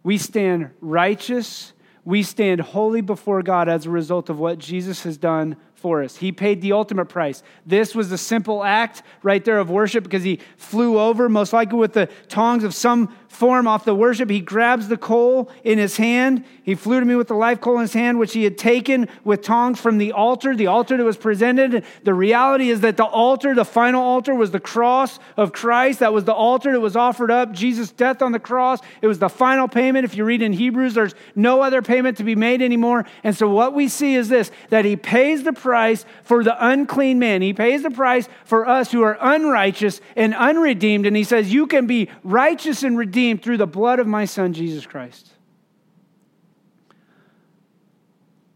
[0.02, 1.72] we stand righteous,
[2.04, 6.16] we stand holy before God as a result of what Jesus has done for us.
[6.16, 7.42] He paid the ultimate price.
[7.66, 11.78] This was the simple act right there of worship because he flew over, most likely
[11.78, 14.30] with the tongs of some form off the worship.
[14.30, 16.44] He grabs the coal in his hand.
[16.62, 19.08] He flew to me with the live coal in his hand, which he had taken
[19.22, 21.84] with tongs from the altar, the altar that was presented.
[22.04, 26.00] The reality is that the altar, the final altar, was the cross of Christ.
[26.00, 27.52] That was the altar that was offered up.
[27.52, 28.80] Jesus' death on the cross.
[29.02, 30.04] It was the final payment.
[30.04, 33.04] If you read in Hebrews, there's no other payment to be made anymore.
[33.22, 37.18] And so what we see is this that he pays the price for the unclean
[37.18, 37.42] man.
[37.42, 41.04] He pays the price for us who are unrighteous and unredeemed.
[41.04, 44.52] And he says, You can be righteous and redeemed through the blood of my son,
[44.52, 45.32] Jesus Christ.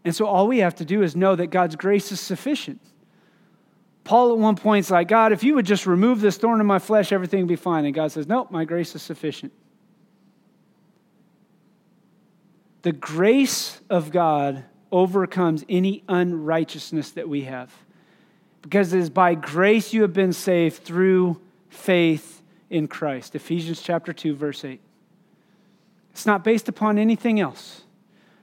[0.05, 2.81] And so all we have to do is know that God's grace is sufficient.
[4.05, 6.67] Paul at one point is like, God, if you would just remove this thorn in
[6.67, 7.85] my flesh, everything would be fine.
[7.85, 9.53] And God says, Nope, my grace is sufficient.
[12.83, 17.73] The grace of God overcomes any unrighteousness that we have.
[18.61, 22.42] Because it is by grace you have been saved through faith
[22.73, 23.35] in Christ.
[23.35, 24.81] Ephesians chapter 2 verse 8.
[26.11, 27.83] It's not based upon anything else.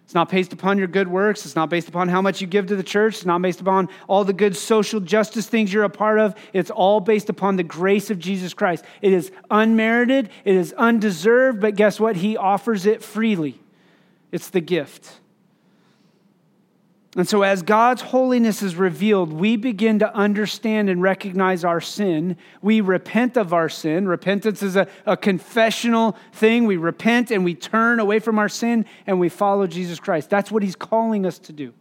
[0.05, 1.45] It's not based upon your good works.
[1.45, 3.17] It's not based upon how much you give to the church.
[3.17, 6.33] It's not based upon all the good social justice things you're a part of.
[6.51, 8.85] It's all based upon the grace of Jesus Christ.
[9.01, 12.15] It is unmerited, it is undeserved, but guess what?
[12.15, 13.59] He offers it freely.
[14.31, 15.19] It's the gift.
[17.19, 22.37] And so, as God's holiness is revealed, we begin to understand and recognize our sin.
[22.61, 24.07] We repent of our sin.
[24.07, 26.65] Repentance is a, a, confessional thing.
[26.65, 30.29] We repent and we turn away from our sin and we follow Jesus Christ.
[30.29, 31.73] That's what He's calling us to do.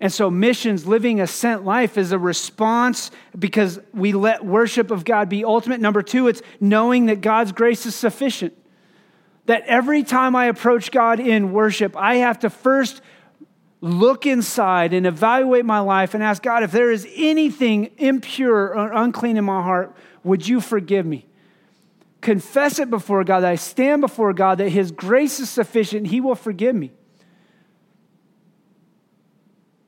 [0.00, 5.04] And so, missions, living a sent life, is a response because we let worship of
[5.04, 5.80] God be ultimate.
[5.80, 8.52] Number two, it's knowing that God's grace is sufficient.
[9.46, 13.00] That every time I approach God in worship, I have to first
[13.84, 18.90] look inside and evaluate my life and ask God, if there is anything impure or
[18.92, 21.26] unclean in my heart, would you forgive me?
[22.22, 26.22] Confess it before God, that I stand before God, that His grace is sufficient, He
[26.22, 26.92] will forgive me.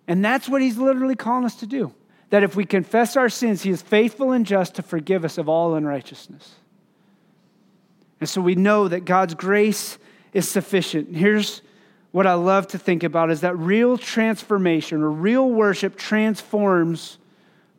[0.07, 1.95] And that's what He's literally calling us to do.
[2.29, 5.49] That if we confess our sins, He is faithful and just to forgive us of
[5.49, 6.57] all unrighteousness.
[8.21, 9.97] And so we know that God's grace
[10.35, 11.17] is sufficient.
[11.17, 11.63] Here's
[12.13, 17.19] what I love to think about is that real transformation or real worship transforms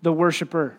[0.02, 0.78] the worshiper.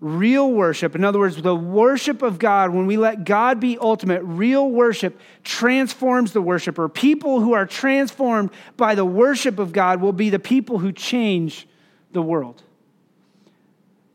[0.00, 4.22] Real worship, in other words, the worship of God, when we let God be ultimate,
[4.22, 6.88] real worship transforms the worshiper.
[6.88, 11.68] People who are transformed by the worship of God will be the people who change
[12.10, 12.62] the world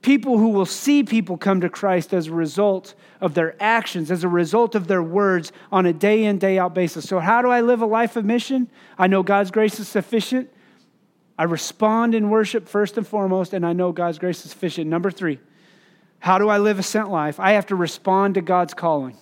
[0.01, 4.23] people who will see people come to Christ as a result of their actions, as
[4.23, 7.07] a result of their words on a day in, day out basis.
[7.07, 8.69] So, how do I live a life of mission?
[8.97, 10.49] I know God's grace is sufficient.
[11.37, 14.89] I respond in worship first and foremost, and I know God's grace is sufficient.
[14.89, 15.39] Number three,
[16.19, 17.39] how do I live a sent life?
[17.39, 19.15] I have to respond to God's calling.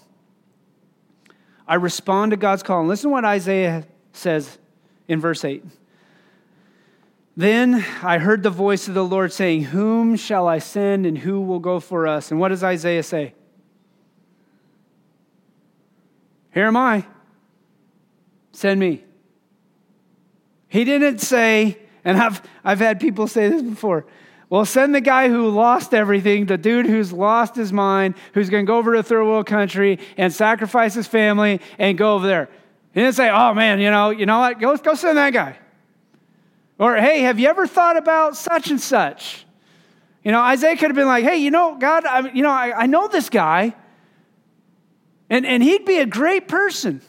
[1.68, 2.88] I respond to God's calling.
[2.88, 4.58] Listen to what Isaiah says
[5.08, 5.66] in verse 8.
[7.38, 11.42] Then I heard the voice of the Lord saying, Whom shall I send and who
[11.42, 12.32] will go for us?
[12.32, 13.34] And what does Isaiah say?
[16.54, 17.06] Here am I.
[18.54, 19.04] Send me.
[20.70, 24.06] He didn't say, and I've, I've had people say this before.
[24.50, 28.66] Well, send the guy who lost everything, the dude who's lost his mind, who's going
[28.66, 32.26] to go over to a third world country and sacrifice his family and go over
[32.26, 32.48] there.
[32.94, 34.60] He didn't say, oh man, you know, you know what?
[34.60, 35.58] Go, go send that guy.
[36.78, 39.46] Or, hey, have you ever thought about such and such?
[40.24, 42.84] You know, Isaiah could have been like, hey, you know, God, I, you know, I,
[42.84, 43.76] I know this guy,
[45.30, 47.02] and, and he'd be a great person.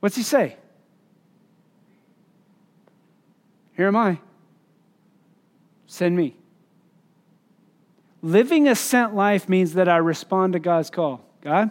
[0.00, 0.56] What's he say?
[3.76, 4.18] Here am I.
[5.86, 6.36] Send me.
[8.22, 11.20] Living a sent life means that I respond to God's call.
[11.42, 11.70] God,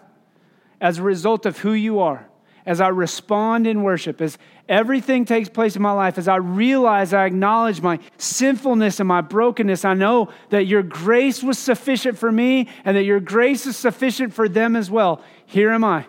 [0.80, 2.28] as a result of who you are,
[2.66, 7.14] as I respond in worship, as everything takes place in my life, as I realize,
[7.14, 12.32] I acknowledge my sinfulness and my brokenness, I know that your grace was sufficient for
[12.32, 15.22] me and that your grace is sufficient for them as well.
[15.46, 16.08] Here am I.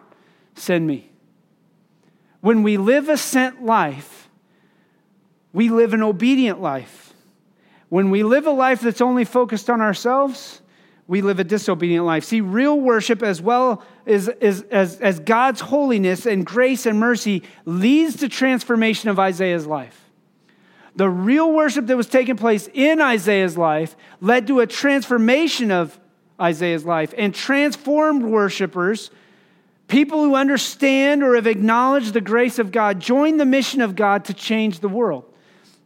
[0.54, 1.10] Send me.
[2.40, 4.30] When we live a sent life,
[5.52, 7.12] we live an obedient life.
[7.88, 10.60] When we live a life that's only focused on ourselves,
[11.08, 12.24] we live a disobedient life.
[12.24, 17.44] See, real worship, as well as, as, as, as God's holiness and grace and mercy,
[17.64, 20.02] leads to transformation of Isaiah's life.
[20.96, 25.98] The real worship that was taking place in Isaiah's life led to a transformation of
[26.40, 29.10] Isaiah's life and transformed worshipers,
[29.88, 34.24] people who understand or have acknowledged the grace of God, join the mission of God
[34.24, 35.24] to change the world.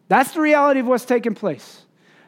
[0.08, 1.82] That's the reality of what's taking place.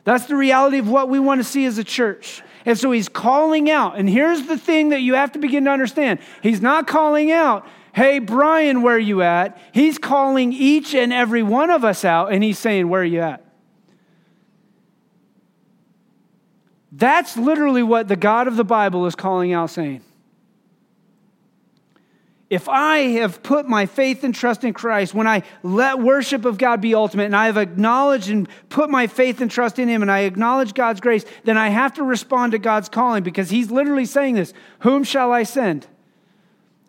[0.05, 2.42] That's the reality of what we want to see as a church.
[2.64, 3.98] And so he's calling out.
[3.98, 7.66] And here's the thing that you have to begin to understand he's not calling out,
[7.94, 9.59] hey, Brian, where are you at?
[9.72, 13.20] He's calling each and every one of us out, and he's saying, where are you
[13.20, 13.44] at?
[16.92, 20.03] That's literally what the God of the Bible is calling out, saying,
[22.52, 26.58] if I have put my faith and trust in Christ, when I let worship of
[26.58, 30.02] God be ultimate and I have acknowledged and put my faith and trust in Him
[30.02, 33.70] and I acknowledge God's grace, then I have to respond to God's calling because He's
[33.70, 35.86] literally saying this Whom shall I send?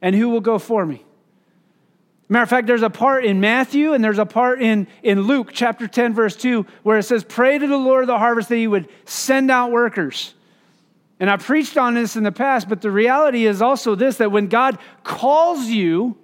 [0.02, 1.06] And who will go for me?
[2.28, 5.52] Matter of fact, there's a part in Matthew and there's a part in, in Luke
[5.54, 8.58] chapter 10, verse 2, where it says, Pray to the Lord of the harvest that
[8.58, 10.34] He would send out workers.
[11.20, 14.32] And I preached on this in the past, but the reality is also this that
[14.32, 16.18] when God calls you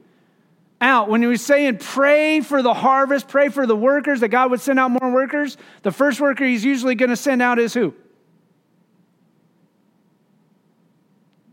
[0.81, 4.51] out, when he was saying, pray for the harvest, pray for the workers, that God
[4.51, 7.73] would send out more workers, the first worker he's usually going to send out is
[7.73, 7.93] who?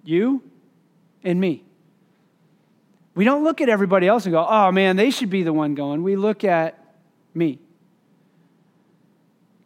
[0.05, 0.43] You
[1.25, 1.65] and me.
[3.15, 5.75] We don't look at everybody else and go, oh man, they should be the one
[5.75, 6.03] going.
[6.03, 6.79] We look at
[7.35, 7.59] me.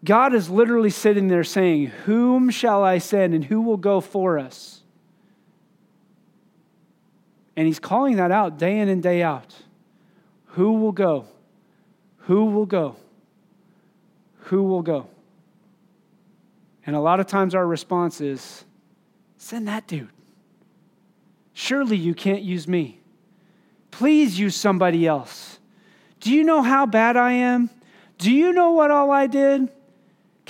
[0.03, 4.39] God is literally sitting there saying, Whom shall I send and who will go for
[4.39, 4.83] us?
[7.57, 9.55] And he's calling that out day in and day out.
[10.47, 11.27] Who will go?
[12.21, 12.97] Who will go?
[14.45, 15.09] Who will go?
[16.87, 18.65] And a lot of times our response is,
[19.37, 20.09] Send that dude.
[21.53, 23.01] Surely you can't use me.
[23.91, 25.59] Please use somebody else.
[26.21, 27.69] Do you know how bad I am?
[28.19, 29.71] Do you know what all I did?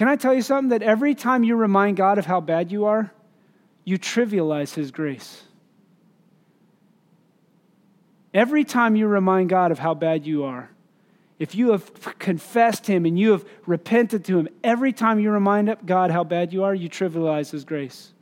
[0.00, 0.70] Can I tell you something?
[0.70, 3.12] That every time you remind God of how bad you are,
[3.84, 5.42] you trivialize His grace.
[8.32, 10.70] Every time you remind God of how bad you are,
[11.38, 15.76] if you have confessed Him and you have repented to Him, every time you remind
[15.84, 18.14] God how bad you are, you trivialize His grace.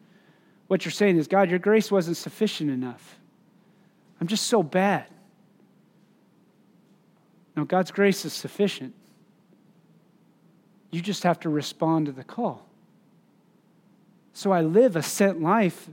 [0.66, 3.20] What you're saying is, God, your grace wasn't sufficient enough.
[4.20, 5.06] I'm just so bad.
[7.56, 8.96] No, God's grace is sufficient.
[10.90, 12.66] You just have to respond to the call.
[14.32, 15.88] So I live a sent life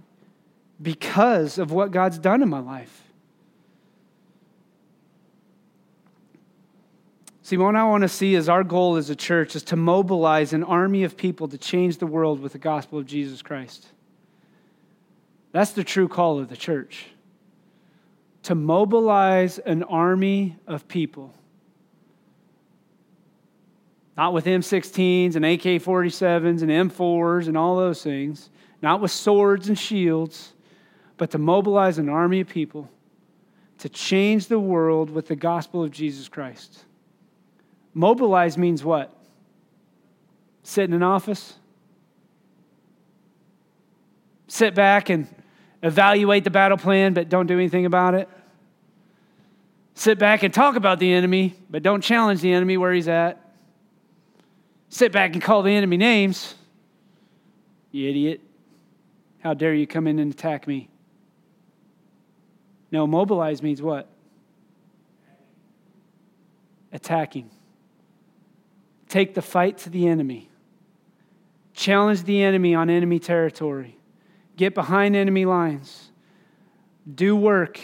[0.81, 3.01] because of what God's done in my life.
[7.41, 10.51] See, what I want to see is our goal as a church is to mobilize
[10.51, 13.85] an army of people to change the world with the gospel of Jesus Christ.
[15.51, 17.05] That's the true call of the church.
[18.43, 21.33] To mobilize an army of people
[24.17, 28.49] not with M16s and AK 47s and M4s and all those things,
[28.81, 30.53] not with swords and shields,
[31.17, 32.89] but to mobilize an army of people
[33.79, 36.85] to change the world with the gospel of Jesus Christ.
[37.93, 39.15] Mobilize means what?
[40.63, 41.55] Sit in an office?
[44.47, 45.27] Sit back and
[45.83, 48.29] evaluate the battle plan, but don't do anything about it?
[49.93, 53.44] Sit back and talk about the enemy, but don't challenge the enemy where he's at?
[54.95, 56.55] Sit back and call the enemy names.
[57.91, 58.39] You idiot.
[59.39, 60.89] How dare you come in and attack me?
[62.91, 64.07] No, mobilize means what?
[66.93, 67.49] Attacking.
[69.09, 70.49] Take the fight to the enemy.
[71.73, 73.97] Challenge the enemy on enemy territory.
[74.55, 76.09] Get behind enemy lines.
[77.13, 77.81] Do work,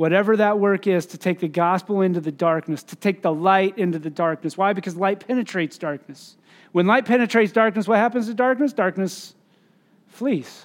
[0.00, 3.76] whatever that work is, to take the gospel into the darkness, to take the light
[3.76, 4.56] into the darkness.
[4.56, 4.72] Why?
[4.72, 6.38] Because light penetrates darkness.
[6.72, 8.72] When light penetrates darkness, what happens to darkness?
[8.72, 9.34] Darkness
[10.08, 10.64] flees.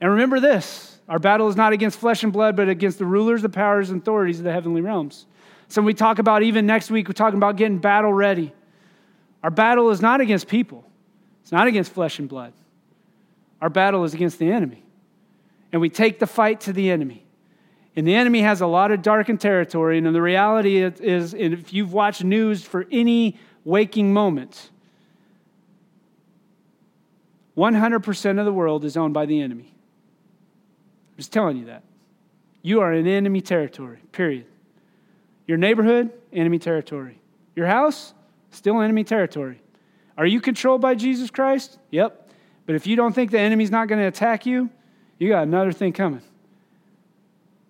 [0.00, 3.42] And remember this our battle is not against flesh and blood, but against the rulers,
[3.42, 5.26] the powers, and authorities of the heavenly realms.
[5.66, 8.52] So we talk about even next week, we're talking about getting battle ready.
[9.42, 10.88] Our battle is not against people,
[11.42, 12.52] it's not against flesh and blood.
[13.60, 14.84] Our battle is against the enemy.
[15.72, 17.26] And we take the fight to the enemy.
[17.96, 19.98] And the enemy has a lot of darkened territory.
[19.98, 24.70] And the reality is, if you've watched news for any waking moment,
[27.56, 29.74] 100% of the world is owned by the enemy.
[31.10, 31.82] I'm just telling you that.
[32.62, 34.46] You are in enemy territory, period.
[35.46, 37.18] Your neighborhood, enemy territory.
[37.56, 38.14] Your house,
[38.50, 39.60] still enemy territory.
[40.16, 41.78] Are you controlled by Jesus Christ?
[41.90, 42.30] Yep.
[42.66, 44.70] But if you don't think the enemy's not going to attack you,
[45.18, 46.22] you got another thing coming.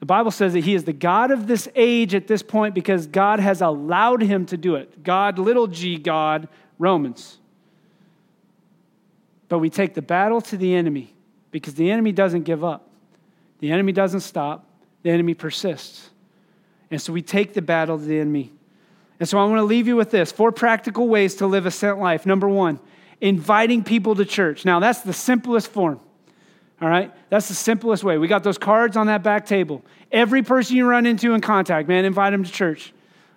[0.01, 3.07] The Bible says that he is the God of this age at this point because
[3.07, 5.03] God has allowed him to do it.
[5.05, 6.48] God, little g, God,
[6.78, 7.38] Romans.
[9.48, 11.12] But we take the battle to the enemy
[11.51, 12.88] because the enemy doesn't give up,
[13.59, 14.64] the enemy doesn't stop,
[15.03, 16.09] the enemy persists.
[16.90, 18.53] And so we take the battle to the enemy.
[19.20, 21.70] And so I want to leave you with this four practical ways to live a
[21.70, 22.24] sent life.
[22.24, 22.80] Number one,
[23.20, 24.64] inviting people to church.
[24.64, 26.01] Now, that's the simplest form.
[26.81, 27.12] All right?
[27.28, 28.18] That's the simplest way.
[28.18, 29.85] We got those cards on that back table.
[30.11, 32.93] Every person you run into in contact, man, invite them to church.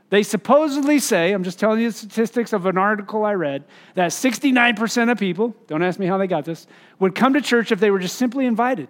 [0.10, 3.64] They supposedly say, I'm just telling you the statistics of an article I read,
[3.96, 6.68] that 69% of people, don't ask me how they got this,
[7.00, 8.90] would come to church if they were just simply invited.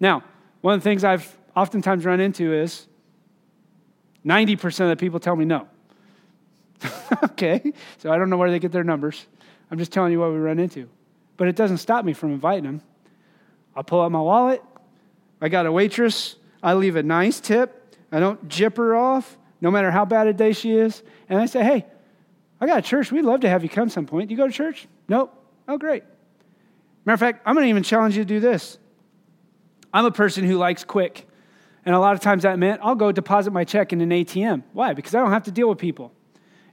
[0.00, 0.24] Now,
[0.62, 2.86] one of the things I've oftentimes run into is
[4.24, 5.68] 90% of the people tell me no.
[7.24, 9.26] okay, so I don't know where they get their numbers.
[9.70, 10.88] I'm just telling you what we run into.
[11.40, 12.82] But it doesn't stop me from inviting them.
[13.74, 14.62] I'll pull out my wallet.
[15.40, 16.36] I got a waitress.
[16.62, 17.96] I leave a nice tip.
[18.12, 21.02] I don't jip her off, no matter how bad a day she is.
[21.30, 21.86] And I say, hey,
[22.60, 23.10] I got a church.
[23.10, 24.30] We'd love to have you come some point.
[24.30, 24.86] You go to church?
[25.08, 25.32] Nope.
[25.66, 26.02] Oh, great.
[27.06, 28.76] Matter of fact, I'm going to even challenge you to do this.
[29.94, 31.26] I'm a person who likes quick.
[31.86, 34.62] And a lot of times that meant I'll go deposit my check in an ATM.
[34.74, 34.92] Why?
[34.92, 36.12] Because I don't have to deal with people.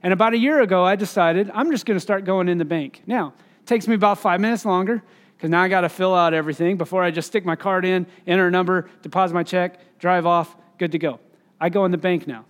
[0.02, 2.66] And about a year ago, I decided I'm just going to start going in the
[2.66, 3.02] bank.
[3.06, 3.32] Now,
[3.68, 5.02] takes me about five minutes longer
[5.36, 8.06] because now I got to fill out everything before I just stick my card in,
[8.26, 11.20] enter a number, deposit my check, drive off, good to go.
[11.60, 12.44] I go in the bank now.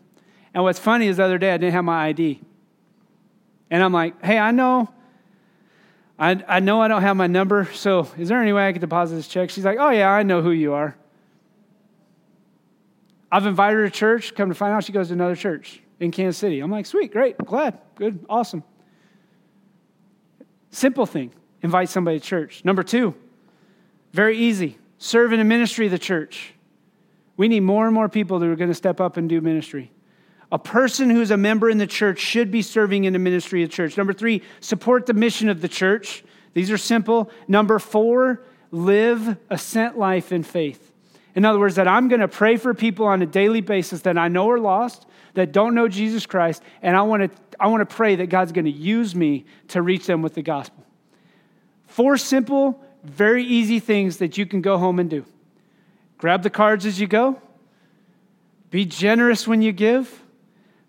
[0.55, 2.41] And what's funny is the other day I didn't have my ID.
[3.71, 4.89] And I'm like, hey, I know,
[6.19, 8.81] I, I know I don't have my number, so is there any way I could
[8.81, 9.51] deposit this check?
[9.51, 10.97] She's like, oh, yeah, I know who you are.
[13.31, 16.11] I've invited her to church, come to find out she goes to another church in
[16.11, 16.61] Kansas City.
[16.61, 18.65] I'm like, sweet, great, glad, good, awesome.
[20.71, 22.65] Simple thing invite somebody to church.
[22.65, 23.15] Number two,
[24.13, 26.53] very easy serve in the ministry of the church.
[27.37, 29.93] We need more and more people that are going to step up and do ministry.
[30.51, 33.71] A person who's a member in the church should be serving in the ministry of
[33.71, 33.97] the church.
[33.97, 36.25] Number three, support the mission of the church.
[36.55, 37.31] These are simple.
[37.47, 40.93] Number four, live a sent life in faith.
[41.35, 44.19] In other words, that I'm going to pray for people on a daily basis that
[44.19, 47.89] I know are lost, that don't know Jesus Christ, and I want to, I want
[47.89, 50.85] to pray that God's going to use me to reach them with the gospel.
[51.87, 55.25] Four simple, very easy things that you can go home and do.
[56.19, 57.41] Grab the cards as you go.
[58.71, 60.23] Be generous when you give.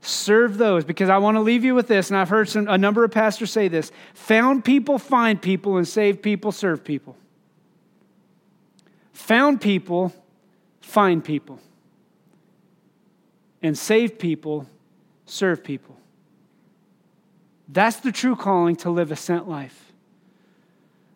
[0.02, 2.78] Serve those because I want to leave you with this, and I've heard some, a
[2.78, 7.18] number of pastors say this found people find people, and save people serve people.
[9.14, 10.14] Found people
[10.80, 11.60] find people
[13.62, 14.68] and save people,
[15.26, 15.98] serve people.
[17.72, 19.94] That's the true calling to live a sent life.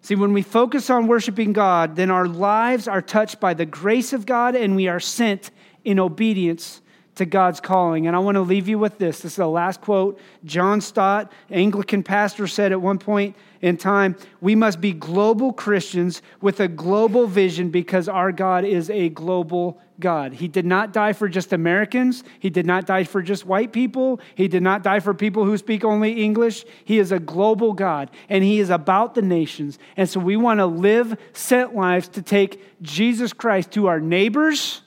[0.01, 4.13] See, when we focus on worshiping God, then our lives are touched by the grace
[4.13, 5.49] of God and we are sent
[5.83, 6.81] in obedience
[7.15, 8.07] to God's calling.
[8.07, 9.19] And I want to leave you with this.
[9.19, 10.19] This is the last quote.
[10.45, 16.21] John Stott, Anglican pastor, said at one point in time we must be global Christians
[16.41, 20.33] with a global vision because our God is a global God.
[20.33, 24.19] He did not die for just Americans, He did not die for just white people,
[24.35, 26.65] He did not die for people who speak only English.
[26.83, 29.77] He is a global God, and He is about the nations.
[29.95, 34.82] And so we want to live sent lives to take Jesus Christ to our neighbors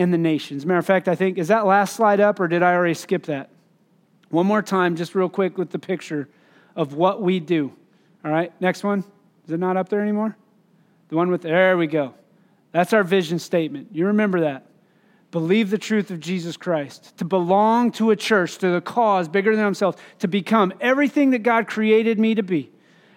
[0.00, 0.64] in the nations.
[0.64, 3.24] Matter of fact, I think, is that last slide up or did I already skip
[3.24, 3.50] that?
[4.30, 6.26] One more time, just real quick with the picture
[6.74, 7.70] of what we do.
[8.24, 9.04] All right, next one.
[9.44, 10.38] Is it not up there anymore?
[11.10, 12.14] The one with, there we go.
[12.72, 13.88] That's our vision statement.
[13.92, 14.64] You remember that.
[15.32, 19.54] Believe the truth of Jesus Christ, to belong to a church, to the cause bigger
[19.54, 22.70] than themselves, to become everything that God created me to be.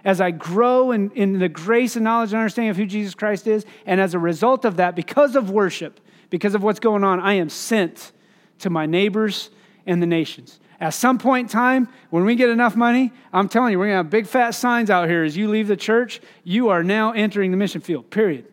[0.04, 3.48] As I grow in, in the grace and knowledge and understanding of who Jesus Christ
[3.48, 6.02] is, and as a result of that, because of worship,
[6.34, 8.12] because of what's going on, I am sent
[8.58, 9.52] to my neighbors
[9.86, 10.60] and the nations.
[10.80, 13.94] At some point in time, when we get enough money, I'm telling you, we're going
[13.94, 16.22] to have big fat signs out here as you leave the church.
[16.44, 18.48] You are now entering the mission field, period.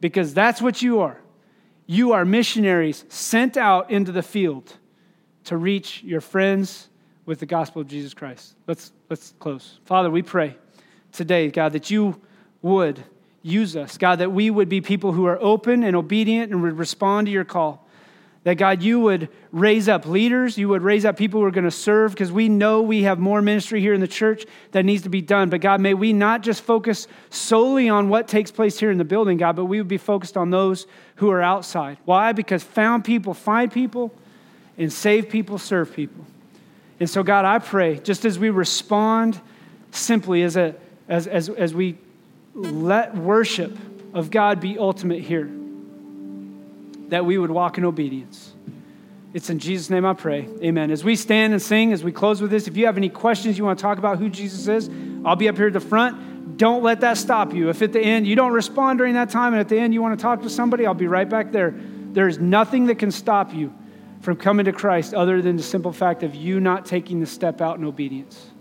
[0.00, 1.20] Because that's what you are.
[1.86, 4.76] You are missionaries sent out into the field
[5.44, 6.88] to reach your friends
[7.26, 8.56] with the gospel of Jesus Christ.
[8.66, 9.78] Let's, let's close.
[9.84, 10.56] Father, we pray
[11.12, 12.20] today, God, that you
[12.60, 13.04] would
[13.42, 13.98] use us.
[13.98, 17.30] God, that we would be people who are open and obedient and would respond to
[17.30, 17.86] your call.
[18.44, 21.64] That God, you would raise up leaders, you would raise up people who are going
[21.64, 25.04] to serve, because we know we have more ministry here in the church that needs
[25.04, 25.48] to be done.
[25.48, 29.04] But God, may we not just focus solely on what takes place here in the
[29.04, 31.98] building, God, but we would be focused on those who are outside.
[32.04, 32.32] Why?
[32.32, 34.12] Because found people find people,
[34.76, 36.26] and save people serve people.
[36.98, 39.40] And so, God, I pray, just as we respond
[39.92, 40.74] simply as, a,
[41.08, 41.96] as, as, as we
[42.54, 43.76] let worship
[44.12, 45.50] of God be ultimate here
[47.08, 48.52] that we would walk in obedience.
[49.34, 50.48] It's in Jesus' name I pray.
[50.62, 50.90] Amen.
[50.90, 53.56] As we stand and sing, as we close with this, if you have any questions
[53.56, 54.90] you want to talk about who Jesus is,
[55.24, 56.58] I'll be up here at the front.
[56.58, 57.70] Don't let that stop you.
[57.70, 60.02] If at the end you don't respond during that time and at the end you
[60.02, 61.74] want to talk to somebody, I'll be right back there.
[61.74, 63.72] There's nothing that can stop you
[64.20, 67.60] from coming to Christ other than the simple fact of you not taking the step
[67.60, 68.51] out in obedience.